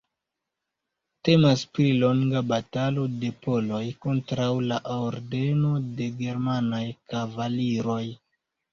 Temas 1.29 1.63
pri 1.77 1.85
longa 2.05 2.41
batalo 2.53 3.05
de 3.25 3.31
poloj 3.45 3.83
kontraŭ 4.07 4.51
la 4.75 4.83
Ordeno 4.97 5.77
de 6.03 6.13
germanaj 6.27 6.85
kavaliroj. 7.15 8.05